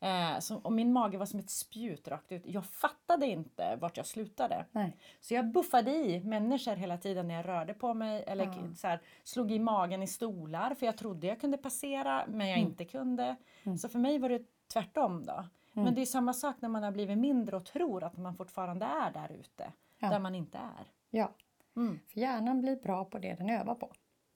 Eh, 0.00 0.38
så, 0.40 0.56
och 0.56 0.72
min 0.72 0.92
mage 0.92 1.18
var 1.18 1.26
som 1.26 1.40
ett 1.40 1.50
spjut 1.50 2.08
rakt 2.08 2.32
ut. 2.32 2.42
Jag 2.46 2.64
fattade 2.66 3.26
inte 3.26 3.76
vart 3.80 3.96
jag 3.96 4.06
slutade. 4.06 4.64
Nej. 4.72 4.96
Så 5.20 5.34
jag 5.34 5.46
buffade 5.52 5.90
i 5.90 6.20
människor 6.20 6.76
hela 6.76 6.98
tiden 6.98 7.28
när 7.28 7.34
jag 7.34 7.48
rörde 7.48 7.74
på 7.74 7.94
mig. 7.94 8.24
Eller 8.26 8.44
Ja. 8.44 8.52
så 8.76 8.86
här, 8.86 9.00
slog 9.24 9.52
i 9.52 9.58
magen 9.58 10.02
i 10.02 10.06
stolar 10.06 10.74
för 10.74 10.86
jag 10.86 10.96
trodde 10.98 11.26
jag 11.26 11.40
kunde 11.40 11.56
passera 11.58 12.24
men 12.28 12.48
jag 12.48 12.58
Mm. 12.58 12.70
inte 12.70 12.84
kunde. 12.84 13.36
Mm. 13.64 13.78
Så 13.78 13.88
för 13.88 13.98
mig 13.98 14.18
var 14.18 14.28
det 14.28 14.42
tvärtom 14.72 15.24
då. 15.26 15.44
Mm. 15.74 15.84
Men 15.84 15.94
det 15.94 16.00
är 16.00 16.06
samma 16.06 16.32
sak 16.32 16.56
när 16.60 16.68
man 16.68 16.82
har 16.82 16.90
blivit 16.92 17.18
mindre 17.18 17.56
och 17.56 17.64
tror 17.66 18.04
att 18.04 18.16
man 18.16 18.34
fortfarande 18.34 18.86
är 18.86 19.12
där 19.12 19.32
ute. 19.32 19.72
Ja. 19.98 20.10
Där 20.10 20.18
man 20.18 20.34
inte 20.34 20.58
är. 20.58 20.92
Ja, 21.10 21.34
Mm. 21.76 22.00
för 22.06 22.20
hjärnan 22.20 22.60
blir 22.60 22.76
bra 22.76 23.04
på 23.04 23.18
det 23.18 23.34
den 23.34 23.50
övar 23.50 23.74
på. 23.74 23.92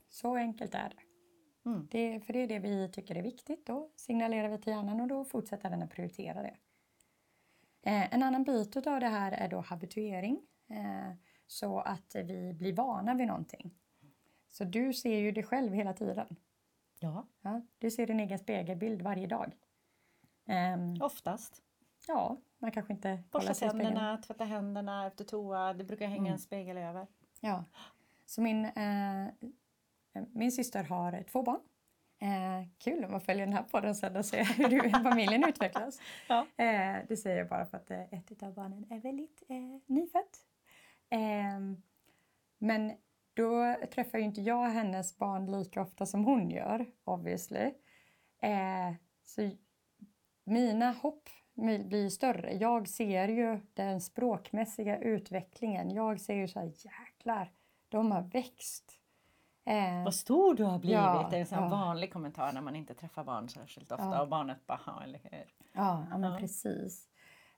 Så 0.09 0.37
enkelt 0.37 0.75
är 0.75 0.89
det. 0.97 1.03
Mm. 1.71 1.89
det. 1.91 2.21
För 2.21 2.33
det 2.33 2.39
är 2.39 2.47
det 2.47 2.59
vi 2.59 2.89
tycker 2.93 3.15
är 3.15 3.23
viktigt. 3.23 3.67
Då 3.67 3.91
signalerar 3.97 4.49
vi 4.49 4.59
till 4.59 4.73
hjärnan 4.73 5.01
och 5.01 5.09
då 5.09 5.25
fortsätter 5.25 5.71
den 5.71 5.83
att 5.83 5.91
prioritera 5.91 6.43
det. 6.43 6.57
Eh, 7.83 8.15
en 8.15 8.23
annan 8.23 8.45
bit 8.45 8.77
av 8.77 9.01
det 9.01 9.07
här 9.09 9.33
är 9.33 9.49
då 9.49 9.61
habituering. 9.61 10.41
Eh, 10.71 11.13
så 11.47 11.79
att 11.81 12.15
vi 12.15 12.53
blir 12.55 12.73
vana 12.73 13.15
vid 13.15 13.27
någonting. 13.27 13.75
Så 14.49 14.65
du 14.65 14.93
ser 14.93 15.19
ju 15.19 15.33
dig 15.33 15.43
själv 15.45 15.73
hela 15.73 15.93
tiden. 15.93 16.37
Ja, 17.01 17.27
Ja, 17.43 17.63
du 17.79 17.91
ser 17.91 18.07
din 18.07 18.21
egen 18.21 18.39
spegelbild 18.39 19.03
varje 19.03 19.27
dag. 19.27 19.53
Ehm, 20.49 20.95
oftast. 21.01 21.63
ja, 22.09 22.37
man 22.59 22.71
kanske 22.71 22.93
inte 22.93 23.23
Borsta 23.31 23.55
tänderna, 23.55 24.17
tvätta 24.17 24.45
händerna 24.45 25.07
efter 25.07 25.25
toa. 25.25 25.75
Det 25.75 25.85
brukar 25.85 26.07
hänga 26.07 26.21
Mm. 26.21 26.33
en 26.33 26.39
spegel 26.39 26.77
över. 26.79 27.07
Ja. 27.41 27.65
Så 28.27 28.41
min, 28.41 28.65
eh, 28.65 29.27
min 30.33 30.53
syster 30.53 30.85
har 30.85 31.23
två 31.33 31.43
barn. 31.43 31.61
Eh, 32.21 32.69
kul 32.79 33.05
om 33.05 33.11
man 33.11 33.21
följer 33.21 33.47
den 33.47 33.55
här 33.55 33.63
podden 33.63 33.95
sen 33.95 34.17
och 34.17 34.25
ser 34.25 34.45
hur 34.45 35.03
familjen 35.03 35.45
utvecklas. 35.49 36.01
Ja. 36.29 36.47
Eh, 36.57 36.97
det 37.09 37.17
säger 37.17 37.39
jag 37.39 37.49
bara 37.49 37.67
för 37.67 37.77
att 37.77 37.91
eh, 37.91 38.03
ett 38.15 38.43
av 38.43 38.55
barnen 38.55 38.87
är 38.93 39.01
väldigt 39.01 39.43
eh, 39.49 39.57
nyfött. 39.87 40.39
Ehm, 41.11 41.83
men 42.59 42.93
då 43.35 43.77
träffar 43.95 44.19
ju 44.19 44.25
inte 44.25 44.41
jag 44.41 44.69
hennes 44.69 45.19
barn 45.19 45.51
lika 45.51 45.83
ofta 45.83 46.07
som 46.07 46.25
hon 46.25 46.51
gör, 46.51 46.87
obviously. 47.05 47.73
Eh, 48.41 48.93
så 49.25 49.51
mina 50.49 50.93
hopp 50.93 51.29
blir 51.85 52.09
större. 52.09 52.53
Jag 52.53 52.89
ser 52.89 53.29
ju 53.29 53.61
den 53.75 54.01
språkmässiga 54.01 54.99
utvecklingen. 54.99 55.91
Jag 55.91 56.21
ser 56.21 56.35
ju 56.35 56.49
så 56.49 56.59
här, 56.61 56.67
jäklar, 56.85 57.53
de 57.89 58.13
har 58.13 58.23
växt. 58.23 58.93
Eh, 59.65 60.05
Vad 60.05 60.15
stor 60.15 60.55
du 60.55 60.65
har 60.65 60.79
blivit! 60.79 60.97
Ja, 60.99 61.29
det 61.31 61.37
är 61.37 61.41
en 61.41 61.47
sån 61.47 61.63
ja. 61.63 61.69
vanlig 61.69 62.13
kommentar 62.13 62.53
när 62.53 62.61
man 62.61 62.77
inte 62.77 62.95
träffar 62.95 63.25
barn 63.25 63.49
särskilt 63.49 63.93
ofta 63.93 64.05
Ja. 64.05 64.23
och 64.23 64.29
barnet 64.29 64.67
bara, 64.67 64.81
"Ja, 64.87 65.03
eller 65.05 65.19
hur? 65.23 65.45
Ja, 65.73 66.07
ja 66.11 66.19
men 66.19 66.41
precis. 66.41 67.09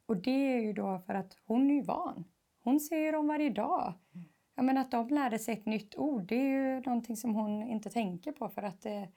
Och 0.07 0.17
det 0.17 0.31
är 0.55 0.61
ju 0.61 0.73
då 0.73 0.99
för 0.99 1.15
att 1.15 1.37
hon 1.47 1.71
är 1.71 1.75
ju 1.75 1.83
van. 1.83 2.25
Hon 2.63 2.81
ser 2.81 2.97
ju 2.97 3.13
dem 3.13 3.27
varje 3.27 3.51
dag. 3.51 3.95
Mm. 4.15 4.29
Ja, 4.55 4.63
men 4.63 4.79
att 4.79 4.91
de 4.91 5.09
lärde 5.09 5.39
sig 5.39 5.55
ett 5.55 5.67
nytt 5.67 5.97
ord, 5.97 6.23
det 6.23 6.35
är 6.35 6.75
ju 6.75 6.81
någonting 6.81 7.17
som 7.17 7.35
hon 7.35 7.63
inte 7.63 7.91
tänker 7.91 8.33
på 8.33 8.49
för 8.49 8.63
att 8.63 8.81
det, 8.83 9.09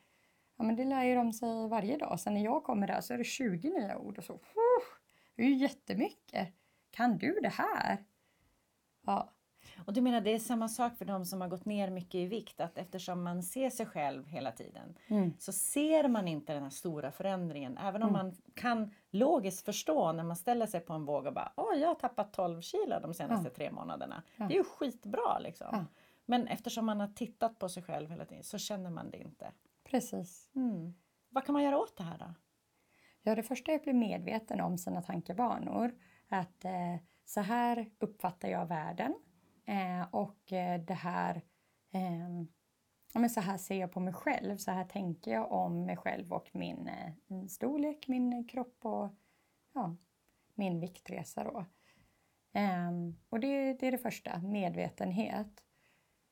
ja, 0.57 0.63
men 0.63 0.75
det 0.75 0.85
lär 0.85 1.03
ju 1.03 1.15
de 1.15 1.33
sig 1.33 1.67
varje 1.67 1.97
dag. 1.97 2.19
Sen 2.19 2.33
när 2.33 2.43
jag 2.43 2.63
kommer 2.63 2.87
där 2.87 3.01
så 3.01 3.13
är 3.13 3.17
det 3.17 3.23
20 3.23 3.69
nya 3.69 3.97
ord 3.97 4.17
och 4.17 4.23
så. 4.23 4.33
"Huh, 4.33 4.85
Det 5.35 5.41
är 5.43 5.47
ju 5.47 5.55
jättemycket. 5.55 6.53
Kan 6.91 7.17
du 7.17 7.39
det 7.41 7.49
här? 7.49 8.03
Ja, 9.05 9.29
Och 9.85 9.93
du 9.93 10.01
menar 10.01 10.21
det 10.21 10.29
är 10.33 10.39
samma 10.39 10.67
sak 10.69 10.97
för 10.97 11.05
de 11.05 11.25
som 11.25 11.41
har 11.41 11.47
gått 11.47 11.65
ner 11.65 11.89
mycket 11.89 12.15
i 12.15 12.25
vikt 12.25 12.59
att 12.61 12.77
eftersom 12.77 13.23
man 13.23 13.43
ser 13.43 13.69
sig 13.69 13.85
själv 13.85 14.27
hela 14.27 14.51
tiden 14.51 14.97
Mm. 15.07 15.33
så 15.39 15.51
ser 15.51 16.07
man 16.07 16.27
inte 16.27 16.53
den 16.53 16.63
här 16.63 16.69
stora 16.69 17.11
förändringen. 17.11 17.77
Även 17.77 18.03
om 18.03 18.09
Mm. 18.09 18.25
man 18.25 18.35
kan 18.53 18.91
logiskt 19.09 19.65
förstå 19.65 20.11
när 20.11 20.23
man 20.23 20.35
ställer 20.35 20.65
sig 20.65 20.79
på 20.79 20.93
en 20.93 21.05
våg 21.05 21.25
och 21.25 21.33
bara 21.33 21.53
Åh, 21.55 21.75
jag 21.77 21.87
har 21.87 21.95
tappat 21.95 22.33
12 22.33 22.61
kilo 22.61 22.99
de 23.01 23.13
senaste 23.13 23.49
tre 23.49 23.71
månaderna. 23.71 24.23
Ja. 24.35 24.45
Det 24.47 24.53
är 24.53 24.57
ju 24.57 24.63
skitbra 24.63 25.39
liksom. 25.39 25.67
Ja. 25.71 25.85
Men 26.25 26.47
eftersom 26.47 26.85
man 26.85 26.99
har 26.99 27.07
tittat 27.07 27.59
på 27.59 27.69
sig 27.69 27.83
själv 27.83 28.09
hela 28.09 28.25
tiden 28.25 28.43
så 28.43 28.57
känner 28.57 28.89
man 28.89 29.11
det 29.11 29.17
inte. 29.17 29.51
Precis. 29.93 30.49
Mm. 30.55 30.93
Vad 31.29 31.45
kan 31.45 31.53
man 31.53 31.63
göra 31.63 31.77
åt 31.77 31.97
det 31.97 32.03
här 32.03 32.17
då? 32.17 32.33
Ja, 33.21 33.35
det 33.35 33.43
första 33.43 33.71
är 33.71 33.75
att 33.75 33.83
bli 33.83 33.93
medveten 33.93 34.61
om 34.61 34.77
sina 34.77 35.01
tankebanor. 35.01 35.95
Att 36.27 36.65
eh, 36.65 36.95
så 37.25 37.41
här 37.41 37.91
uppfattar 37.99 38.49
jag 38.49 38.65
världen 38.65 39.15
eh, 39.65 40.07
och 40.11 40.53
eh, 40.53 40.81
det 40.81 40.93
här 40.93 41.35
eh, 41.91 42.29
ja, 43.13 43.19
men 43.19 43.29
så 43.29 43.41
här 43.41 43.57
ser 43.57 43.75
jag 43.75 43.91
på 43.91 43.99
mig 43.99 44.13
själv. 44.13 44.57
Så 44.57 44.71
här 44.71 44.85
tänker 44.85 45.31
jag 45.31 45.51
om 45.51 45.85
mig 45.85 45.97
själv 45.97 46.33
och 46.33 46.49
min 46.53 46.87
eh, 46.87 47.45
storlek, 47.47 48.07
min 48.07 48.47
kropp 48.47 48.85
och 48.85 49.09
ja, 49.73 49.95
min 50.55 50.79
viktresa 50.79 51.43
då. 51.43 51.65
Ehm, 52.53 53.15
och 53.29 53.39
det, 53.39 53.73
det 53.73 53.87
är 53.87 53.91
det 53.91 53.97
första, 53.97 54.39
medvetenhet. 54.39 55.63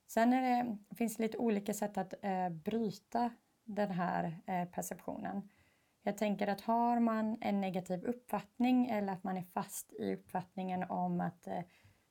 Sen 0.08 0.34
är 0.34 0.64
det, 0.64 0.96
finns 0.96 1.18
det 1.18 1.24
lite 1.24 1.38
olika 1.38 1.74
sätt 1.74 1.98
att 1.98 2.14
eh, 2.22 2.50
bryta 2.50 3.32
den 3.76 3.92
här 3.92 4.42
eh, 4.48 4.66
perceptionen. 4.70 5.50
Jag 6.04 6.18
tänker 6.18 6.48
att 6.48 6.62
har 6.62 7.00
man 7.00 7.38
en 7.42 7.62
negativ 7.62 8.04
uppfattning 8.04 8.90
eller 8.90 9.14
att 9.14 9.24
man 9.24 9.38
är 9.38 9.44
fast 9.44 9.94
i 9.94 10.14
uppfattningen 10.16 10.84
om 10.84 11.22
att 11.22 11.48
eh, 11.48 11.62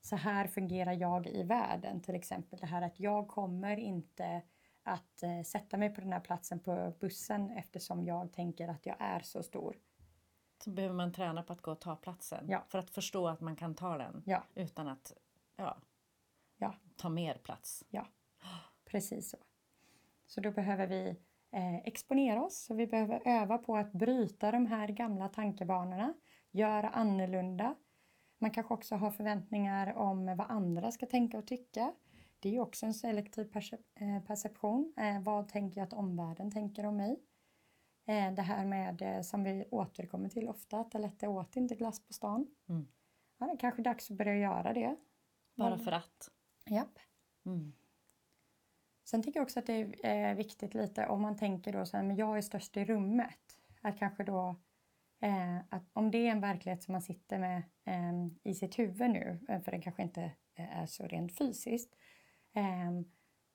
så 0.00 0.16
här 0.16 0.46
fungerar 0.46 0.92
jag 0.92 1.26
i 1.26 1.42
världen, 1.42 2.00
till 2.02 2.14
exempel 2.14 2.58
det 2.58 2.66
här 2.66 2.82
att 2.82 3.00
jag 3.00 3.28
kommer 3.28 3.76
inte 3.76 4.42
att 4.82 5.22
eh, 5.22 5.42
sätta 5.42 5.76
mig 5.76 5.94
på 5.94 6.00
den 6.00 6.12
här 6.12 6.20
platsen 6.20 6.60
på 6.60 6.92
bussen 7.00 7.50
eftersom 7.50 8.04
jag 8.04 8.32
tänker 8.32 8.68
att 8.68 8.86
jag 8.86 8.96
är 8.98 9.20
så 9.20 9.42
stor. 9.42 9.76
Så 10.64 10.70
behöver 10.70 10.94
man 10.94 11.12
träna 11.12 11.42
på 11.42 11.52
att 11.52 11.62
gå 11.62 11.70
och 11.72 11.80
ta 11.80 11.96
platsen 11.96 12.44
Ja. 12.48 12.64
för 12.68 12.78
att 12.78 12.90
förstå 12.90 13.28
att 13.28 13.40
man 13.40 13.56
kan 13.56 13.74
ta 13.74 13.98
den 13.98 14.22
Ja. 14.26 14.44
utan 14.54 14.88
att 14.88 15.12
ja, 15.56 15.78
Ja. 16.56 16.74
ta 16.96 17.08
mer 17.08 17.34
plats. 17.34 17.84
Precis 18.84 19.30
så. 19.30 19.36
Så 20.26 20.40
då 20.40 20.50
behöver 20.50 20.86
vi 20.86 21.16
exponera 21.84 22.44
oss. 22.44 22.64
Så 22.64 22.74
vi 22.74 22.86
behöver 22.86 23.22
öva 23.24 23.58
på 23.58 23.76
att 23.76 23.92
bryta 23.92 24.50
de 24.50 24.66
här 24.66 24.88
gamla 24.88 25.28
tankebanorna, 25.28 26.14
göra 26.50 26.88
annorlunda. 26.88 27.74
Man 28.38 28.50
kanske 28.50 28.74
också 28.74 28.96
har 28.96 29.10
förväntningar 29.10 29.94
om 29.96 30.26
vad 30.26 30.50
andra 30.50 30.90
ska 30.90 31.06
tänka 31.06 31.38
och 31.38 31.46
tycka. 31.46 31.92
Det 32.40 32.48
är 32.48 32.52
ju 32.52 32.60
också 32.60 32.86
en 32.86 32.94
selektiv 32.94 33.56
eh, 33.94 34.22
perception. 34.26 34.92
Eh, 34.96 35.20
vad 35.20 35.48
tänker 35.48 35.80
jag 35.80 35.86
att 35.86 35.92
omvärlden 35.92 36.50
tänker 36.50 36.86
om 36.86 36.96
mig? 36.96 37.20
Eh, 38.06 38.32
det 38.32 38.42
här 38.42 38.64
med, 38.64 39.02
eh, 39.02 39.22
som 39.22 39.44
vi 39.44 39.64
återkommer 39.70 40.28
till 40.28 40.48
ofta, 40.48 40.80
att 40.80 40.94
Aletta 40.94 41.28
åt 41.28 41.56
inte 41.56 41.74
glass 41.74 42.06
på 42.06 42.12
stan. 42.12 42.46
Mm. 42.68 42.86
Ja, 43.38 43.46
det 43.46 43.52
är 43.52 43.56
kanske 43.56 43.82
dags 43.82 44.10
att 44.10 44.16
börja 44.16 44.36
göra 44.36 44.72
det. 44.72 44.96
Bara 45.56 45.78
för 45.78 45.92
att. 45.92 46.30
Japp. 46.66 46.98
Mm. 47.46 47.72
Sen 49.10 49.22
tycker 49.22 49.40
jag 49.40 49.44
också 49.44 49.58
att 49.58 49.66
det 49.66 49.94
är 50.02 50.34
viktigt 50.34 50.74
lite 50.74 51.06
om 51.06 51.22
man 51.22 51.36
tänker 51.36 51.72
då 51.72 51.86
så 51.86 51.96
här, 51.96 52.04
men 52.04 52.16
jag 52.16 52.38
är 52.38 52.42
störst 52.42 52.76
i 52.76 52.84
rummet. 52.84 53.38
Att 53.82 53.98
kanske 53.98 54.24
då, 54.24 54.56
eh, 55.20 55.58
att 55.70 55.90
om 55.92 56.10
det 56.10 56.18
är 56.18 56.30
en 56.30 56.40
verklighet 56.40 56.82
som 56.82 56.92
man 56.92 57.02
sitter 57.02 57.38
med 57.38 57.62
eh, 57.84 58.50
i 58.50 58.54
sitt 58.54 58.78
huvud 58.78 59.10
nu, 59.10 59.40
eh, 59.48 59.60
för 59.60 59.70
den 59.70 59.82
kanske 59.82 60.02
inte 60.02 60.22
eh, 60.54 60.78
är 60.78 60.86
så 60.86 61.06
rent 61.06 61.38
fysiskt. 61.38 61.94
Eh, 62.54 62.90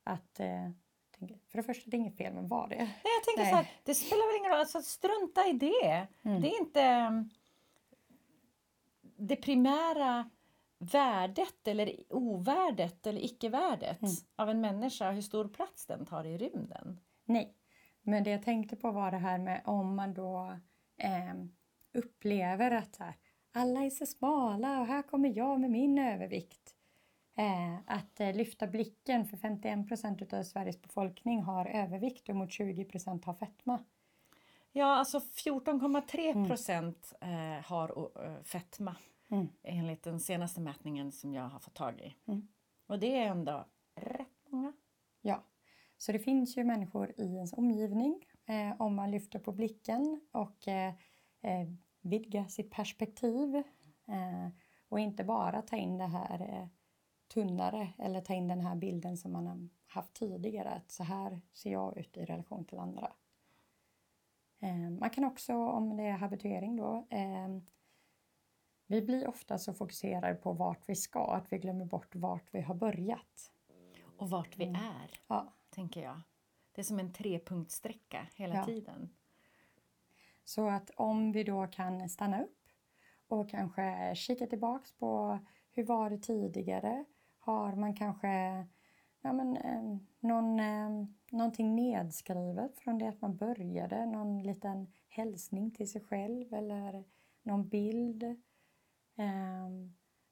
att, 0.04 0.40
eh, 0.40 0.72
tänker, 1.20 1.40
för 1.48 1.58
det 1.58 1.64
första, 1.64 1.90
det 1.90 1.98
är 1.98 2.00
inget 2.00 2.18
fel 2.18 2.34
med 2.34 2.50
vad 2.50 2.70
det 2.70 2.76
är. 2.76 2.86
Nej, 2.86 3.02
jag 3.04 3.24
tänker 3.24 3.42
Nej. 3.42 3.52
så 3.52 3.56
här, 3.56 3.68
det 3.84 3.96
spelar 3.96 4.32
väl 4.32 4.40
ingen 4.40 4.52
roll, 4.52 4.60
alltså, 4.60 4.82
strunta 4.82 5.48
i 5.48 5.54
det. 5.54 6.08
Mm. 6.30 6.42
Det 6.42 6.48
är 6.48 6.60
inte 6.60 6.82
mm, 6.82 7.30
det 9.18 9.36
primära 9.36 10.30
värdet 10.78 11.68
eller 11.68 11.96
ovärdet 12.10 13.08
eller 13.08 13.26
icke-värdet 13.26 14.02
Mm. 14.02 14.14
av 14.36 14.50
en 14.50 14.62
människa, 14.62 15.12
hur 15.12 15.22
stor 15.22 15.48
plats 15.48 15.86
den 15.86 16.06
tar 16.06 16.24
i 16.24 16.38
rymden. 16.38 17.00
Nej, 17.26 17.56
men 18.02 18.24
det 18.24 18.30
jag 18.30 18.44
tänkte 18.44 18.76
på 18.76 18.92
var 18.92 19.12
det 19.12 19.18
här 19.18 19.38
med 19.38 19.62
om 19.66 19.96
man 19.96 20.14
då 20.14 20.58
eh, 20.98 21.34
upplever 21.94 22.72
att 22.72 22.96
här, 22.98 23.14
alla 23.52 23.80
är 23.86 23.90
så 23.90 24.06
smala 24.06 24.80
och 24.80 24.86
här 24.88 25.02
kommer 25.02 25.38
jag 25.38 25.60
med 25.60 25.72
min 25.72 25.98
övervikt. 26.00 26.72
Eh, 27.38 27.76
att 27.88 28.20
eh, 28.20 28.34
lyfta 28.36 28.68
blicken 28.68 29.26
för 29.26 29.38
51 29.38 29.88
procent 29.88 30.34
av 30.34 30.44
Sveriges 30.44 30.82
befolkning 30.82 31.42
har 31.42 31.66
övervikt 31.66 32.30
och 32.30 32.36
mot 32.36 32.52
20 32.52 32.86
procent 32.86 33.26
har 33.26 33.34
fetma. 33.34 33.84
Ja, 34.72 34.86
alltså 34.86 35.20
14,3 35.20 36.48
procent 36.48 37.14
eh, 37.22 37.66
har 37.66 38.10
eh, 38.26 38.44
fetma 38.44 38.96
Mm. 39.36 39.48
enligt 39.64 40.04
den 40.04 40.20
senaste 40.20 40.62
mätningen 40.62 41.12
som 41.12 41.34
jag 41.34 41.50
har 41.50 41.60
fått 41.60 41.74
tag 41.74 42.00
i. 42.00 42.16
Mm. 42.32 42.48
Och 42.88 43.00
det 43.00 43.18
är 43.18 43.28
ändå 43.28 43.66
rätt 43.96 44.50
många. 44.50 44.74
Ja, 45.22 45.44
så 45.98 46.12
det 46.12 46.20
finns 46.20 46.58
ju 46.58 46.64
människor 46.64 47.14
i 47.18 47.36
ens 47.36 47.54
omgivning 47.54 48.26
eh, 48.46 48.82
om 48.82 48.96
man 48.96 49.12
lyfter 49.12 49.40
på 49.40 49.52
blicken 49.52 50.22
och 50.32 50.68
eh, 50.68 50.94
eh, 51.42 51.68
vidgar 52.02 52.48
sitt 52.48 52.72
perspektiv 52.72 53.56
eh, 54.08 54.50
och 54.90 55.00
inte 55.00 55.24
bara 55.24 55.62
ta 55.62 55.76
in 55.76 55.98
det 55.98 56.08
här 56.08 56.42
eh, 56.42 56.68
tunnare 57.34 57.94
eller 57.98 58.22
ta 58.22 58.34
in 58.34 58.48
den 58.48 58.62
här 58.62 58.76
bilden 58.76 59.18
som 59.18 59.32
man 59.32 59.48
har 59.48 59.70
haft 59.88 60.14
tidigare 60.14 60.70
att 60.70 60.92
så 60.92 61.04
här 61.04 61.42
ser 61.54 61.72
jag 61.72 61.98
ut 61.98 62.18
i 62.18 62.26
relation 62.26 62.66
till 62.66 62.80
andra. 62.80 63.12
Eh, 64.62 64.90
man 64.90 65.10
kan 65.10 65.24
också, 65.24 65.54
om 65.54 65.98
det 65.98 66.04
är 66.04 66.18
habituering 66.18 66.76
då, 66.76 67.08
eh, 67.10 67.48
vi 68.88 69.02
blir 69.02 69.28
ofta 69.28 69.58
så 69.58 69.74
fokuserade 69.74 70.36
på 70.36 70.54
vart 70.54 70.90
vi 70.90 70.96
ska 70.96 71.34
att 71.34 71.54
vi 71.54 71.58
glömmer 71.58 71.86
bort 71.86 72.16
vart 72.16 72.54
vi 72.54 72.62
har 72.62 72.76
börjat. 72.76 73.52
Och 74.18 74.30
vart 74.30 74.58
vi 74.58 74.64
Mm. 74.66 74.76
är, 74.82 75.20
Ja, 75.28 75.54
tänker 75.70 76.04
jag. 76.04 76.22
Det 76.72 76.82
är 76.82 76.84
som 76.84 77.00
en 77.00 77.14
trepunktsträcka 77.14 78.28
hela 78.36 78.56
Ja. 78.56 78.66
tiden. 78.66 79.10
Så 80.44 80.70
att 80.70 80.90
om 80.96 81.32
vi 81.32 81.44
då 81.44 81.68
kan 81.68 82.10
stanna 82.10 82.44
upp 82.44 82.58
och 83.28 83.50
kanske 83.50 84.16
kika 84.16 84.48
tillbaks 84.48 84.92
på 84.92 85.40
hur 85.72 85.84
var 85.86 86.10
det 86.10 86.18
tidigare? 86.18 87.06
Har 87.40 87.76
man 87.76 87.96
kanske 87.96 88.28
ja 89.22 89.34
men, 89.34 89.58
eh, 89.58 89.98
någon, 90.20 90.60
eh, 90.60 90.90
någonting 91.32 91.76
nedskrivet 91.76 92.80
från 92.80 92.98
det 92.98 93.08
att 93.08 93.22
man 93.22 93.38
började? 93.38 94.06
Någon 94.06 94.44
liten 94.44 94.88
hälsning 95.08 95.72
till 95.72 95.92
sig 95.92 96.02
själv 96.02 96.54
eller 96.54 97.04
någon 97.44 97.68
bild? 97.70 98.42
Eh, 99.16 99.68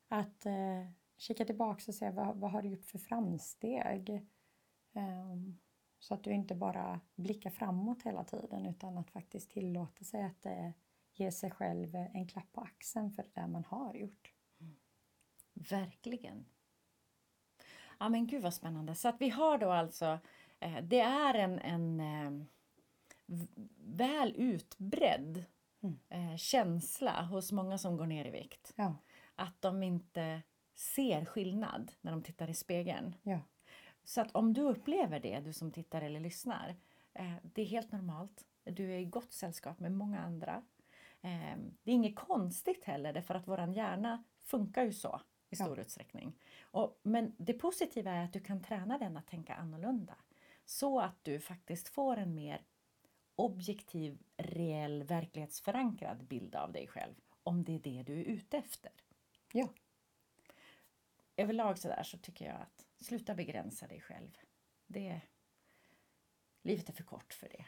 att 0.07 0.45
eh, 0.45 0.87
kika 1.17 1.45
tillbaka 1.45 1.83
och 1.87 1.95
se 1.95 2.09
vad, 2.09 2.35
vad 2.35 2.51
har 2.51 2.61
du 2.61 2.69
gjort 2.69 2.85
för 2.85 2.99
framsteg? 2.99 4.09
Eh, 4.93 5.35
så 5.99 6.13
att 6.13 6.23
du 6.23 6.31
inte 6.31 6.55
bara 6.55 6.99
blickar 7.15 7.49
framåt 7.49 8.03
hela 8.03 8.23
tiden 8.23 8.65
utan 8.65 8.97
att 8.97 9.11
faktiskt 9.11 9.51
tillåta 9.51 10.03
sig 10.03 10.23
att 10.23 10.45
eh, 10.45 10.69
ge 11.13 11.31
sig 11.31 11.51
själv 11.51 11.95
eh, 11.95 12.15
en 12.15 12.27
klapp 12.27 12.51
på 12.51 12.61
axeln 12.61 13.11
för 13.11 13.23
det 13.23 13.41
där 13.41 13.47
man 13.47 13.65
har 13.65 13.93
gjort. 13.95 14.33
Verkligen. 15.53 16.45
Ja 17.99 18.09
men 18.09 18.27
gud 18.27 18.43
vad 18.43 18.53
spännande. 18.53 18.95
Så 18.95 19.07
att 19.07 19.21
vi 19.21 19.29
har 19.29 19.57
då 19.57 19.71
alltså, 19.71 20.19
eh, 20.59 20.83
det 20.83 20.99
är 20.99 21.33
en, 21.33 21.59
en 21.59 21.99
eh, 21.99 22.47
väl 23.77 24.33
utbredd 24.37 25.45
Mm. 25.83 25.99
eh, 26.09 26.37
känsla 26.37 27.21
hos 27.21 27.51
många 27.51 27.77
som 27.77 27.97
går 27.97 28.05
ner 28.05 28.25
i 28.25 28.29
vikt. 28.31 28.73
Ja, 28.75 28.95
Att 29.35 29.61
de 29.61 29.83
inte 29.83 30.41
ser 30.75 31.25
skillnad 31.25 31.91
när 32.01 32.11
de 32.11 32.23
tittar 32.23 32.49
i 32.49 32.53
spegeln. 32.53 33.15
ja, 33.23 33.39
Så 34.03 34.21
att 34.21 34.31
om 34.35 34.53
du 34.53 34.61
upplever 34.61 35.19
det, 35.19 35.39
du 35.39 35.53
som 35.53 35.71
tittar 35.71 36.01
eller 36.01 36.19
lyssnar, 36.19 36.75
eh, 37.13 37.33
det 37.43 37.61
är 37.61 37.65
helt 37.65 37.91
normalt. 37.91 38.45
Du 38.63 38.91
är 38.93 38.97
i 38.99 39.05
gott 39.05 39.33
sällskap 39.33 39.79
med 39.79 39.91
många 39.91 40.19
andra. 40.19 40.63
Eh, 41.21 41.57
det 41.83 41.91
är 41.91 41.95
inget 41.95 42.15
konstigt 42.15 42.83
heller 42.85 43.13
därför 43.13 43.35
att 43.35 43.47
våran 43.47 43.73
hjärna 43.73 44.23
funkar 44.43 44.83
ju 44.83 44.93
så 44.93 45.21
i 45.49 45.55
stor 45.55 45.77
Ja. 45.77 45.81
utsträckning. 45.81 46.33
Och, 46.63 46.99
men 47.03 47.35
det 47.37 47.53
positiva 47.53 48.11
är 48.11 48.23
att 48.25 48.33
du 48.33 48.39
kan 48.39 48.61
träna 48.63 48.97
den 48.97 49.17
att 49.17 49.27
tänka 49.27 49.53
annorlunda. 49.55 50.15
Så 50.65 50.99
att 50.99 51.23
du 51.23 51.39
faktiskt 51.39 51.87
får 51.89 52.17
en 52.17 52.35
mer 52.35 52.61
objektiv, 53.35 54.23
reell, 54.37 55.03
verklighetsförankrad 55.03 56.23
bild 56.23 56.55
av 56.55 56.71
dig 56.71 56.87
själv. 56.87 57.15
Om 57.43 57.63
det 57.63 57.75
är 57.75 57.79
det 57.79 58.03
du 58.03 58.19
är 58.19 58.23
ute 58.23 58.57
efter. 58.57 58.91
Ja. 59.53 59.69
Överlag 61.35 61.77
så 61.77 61.87
där 61.87 62.03
så 62.03 62.17
tycker 62.17 62.45
jag 62.45 62.61
att 62.61 62.87
sluta 62.99 63.35
begränsa 63.35 63.87
dig 63.87 64.01
själv. 64.01 64.37
Det, 64.87 65.21
livet 66.61 66.89
är 66.89 66.93
för 66.93 67.03
kort 67.03 67.33
för 67.33 67.49
det. 67.49 67.65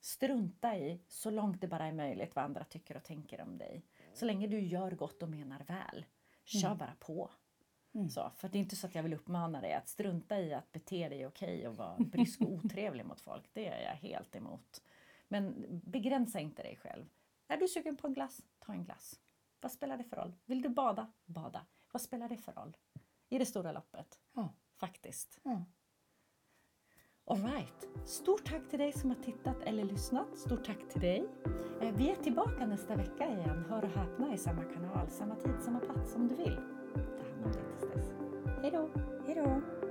Strunta 0.00 0.76
i, 0.76 1.00
så 1.08 1.30
långt 1.30 1.60
det 1.60 1.68
bara 1.68 1.86
är 1.86 1.92
möjligt, 1.92 2.34
vad 2.34 2.44
andra 2.44 2.64
tycker 2.64 2.96
och 2.96 3.04
tänker 3.04 3.40
om 3.40 3.58
dig. 3.58 3.84
Så 4.14 4.24
länge 4.24 4.46
du 4.46 4.60
gör 4.60 4.90
gott 4.90 5.22
och 5.22 5.28
menar 5.28 5.64
väl, 5.64 6.04
kör 6.44 6.74
bara 6.74 6.96
på. 7.00 7.30
Så, 8.10 8.30
för 8.36 8.48
det 8.48 8.58
är 8.58 8.60
inte 8.60 8.76
så 8.76 8.86
att 8.86 8.94
jag 8.94 9.02
vill 9.02 9.14
uppmana 9.14 9.60
dig 9.60 9.72
att 9.74 9.88
strunta 9.88 10.40
i 10.40 10.54
att 10.54 10.72
bete 10.72 11.08
dig 11.08 11.26
okej 11.26 11.68
och 11.68 11.76
vara 11.76 11.96
brysk 11.98 12.40
och 12.40 12.50
otrevlig 12.52 13.06
mot 13.06 13.20
folk. 13.20 13.50
Det 13.52 13.66
är 13.68 13.82
jag 13.84 14.08
helt 14.10 14.36
emot. 14.36 14.82
Men 15.28 15.54
begränsa 15.84 16.40
inte 16.40 16.62
dig 16.62 16.76
själv. 16.76 17.04
Är 17.48 17.56
du 17.56 17.68
sugen 17.68 17.96
på 17.96 18.06
en 18.06 18.14
glass, 18.14 18.40
ta 18.58 18.72
en 18.72 18.84
glass. 18.84 19.20
Vad 19.60 19.72
spelar 19.72 19.96
det 19.96 20.04
för 20.04 20.16
roll? 20.16 20.34
Vill 20.44 20.62
du 20.62 20.68
bada? 20.68 21.12
Bada. 21.24 21.66
Vad 21.92 22.02
spelar 22.02 22.28
det 22.28 22.36
för 22.36 22.52
roll? 22.52 22.76
I 23.28 23.38
det 23.38 23.46
stora 23.46 23.72
loppet. 23.72 24.18
Ja. 24.34 24.48
Faktiskt. 24.76 25.38
Ja. 25.42 25.64
Alright. 27.24 27.88
Stort 28.06 28.44
tack 28.44 28.68
till 28.70 28.78
dig 28.78 28.92
som 28.92 29.10
har 29.10 29.16
tittat 29.22 29.62
eller 29.62 29.84
lyssnat. 29.84 30.38
Stort 30.38 30.64
tack 30.64 30.88
till 30.88 31.00
dig. 31.00 31.24
Eh, 31.80 31.94
Vi 31.96 32.10
är 32.10 32.16
tillbaka 32.16 32.66
nästa 32.66 32.96
vecka 32.96 33.28
igen. 33.28 33.64
Hör 33.68 33.84
och 33.84 33.90
häpna 33.90 34.34
i 34.34 34.38
samma 34.38 34.64
kanal, 34.64 35.10
samma 35.10 35.36
tid, 35.36 35.54
samma 35.62 35.80
plats 35.80 36.14
om 36.14 36.28
du 36.28 36.34
vill. 36.34 36.71
Ta 36.94 37.00
hand 37.00 37.44
om 37.44 37.52
dig 37.52 37.62
tills 37.80 37.92
dess. 37.94 38.12
Hej 39.26 39.34
då! 39.34 39.81